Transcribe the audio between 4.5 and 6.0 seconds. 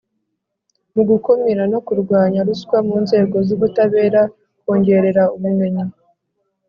kongerera ubumenyi